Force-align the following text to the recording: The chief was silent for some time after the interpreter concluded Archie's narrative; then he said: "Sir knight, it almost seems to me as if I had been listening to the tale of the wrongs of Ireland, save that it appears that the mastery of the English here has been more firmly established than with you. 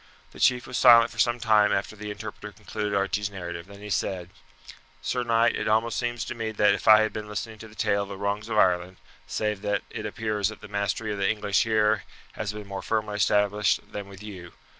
The 0.31 0.39
chief 0.39 0.65
was 0.65 0.79
silent 0.79 1.11
for 1.11 1.19
some 1.19 1.39
time 1.39 1.71
after 1.71 1.95
the 1.95 2.09
interpreter 2.09 2.51
concluded 2.51 2.95
Archie's 2.95 3.29
narrative; 3.29 3.67
then 3.67 3.81
he 3.81 3.91
said: 3.91 4.31
"Sir 5.03 5.21
knight, 5.21 5.55
it 5.55 5.67
almost 5.67 5.99
seems 5.99 6.25
to 6.25 6.33
me 6.33 6.49
as 6.49 6.59
if 6.59 6.87
I 6.87 7.01
had 7.01 7.13
been 7.13 7.27
listening 7.29 7.59
to 7.59 7.67
the 7.67 7.75
tale 7.75 8.01
of 8.01 8.09
the 8.09 8.17
wrongs 8.17 8.49
of 8.49 8.57
Ireland, 8.57 8.97
save 9.27 9.61
that 9.61 9.83
it 9.91 10.07
appears 10.07 10.47
that 10.47 10.59
the 10.61 10.67
mastery 10.67 11.11
of 11.13 11.19
the 11.19 11.29
English 11.29 11.65
here 11.65 12.03
has 12.31 12.51
been 12.51 12.65
more 12.65 12.81
firmly 12.81 13.17
established 13.17 13.91
than 13.93 14.07
with 14.07 14.23
you. 14.23 14.53